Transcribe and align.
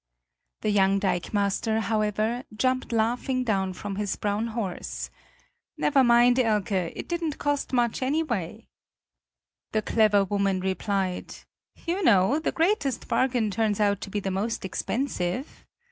The 0.61 0.71
young 0.71 0.97
dikemaster, 0.99 1.79
however, 1.81 2.43
jumped 2.55 2.91
laughing 2.91 3.43
down 3.43 3.73
from 3.73 3.97
his 3.97 4.15
brown 4.15 4.47
horse: 4.47 5.11
"Never 5.77 6.03
mind, 6.03 6.39
Elke; 6.39 6.71
it 6.71 7.07
didn't 7.07 7.37
cost 7.37 7.71
much, 7.71 8.01
anyway." 8.01 8.65
The 9.73 9.83
clever 9.83 10.23
woman 10.25 10.59
replied: 10.59 11.35
"You 11.85 12.01
know, 12.01 12.39
the 12.39 12.51
greatest 12.51 13.07
bargain 13.07 13.51
turns 13.51 13.79
out 13.79 14.01
to 14.01 14.09
be 14.09 14.19
the 14.19 14.31
most 14.31 14.65
expensive." 14.65 15.67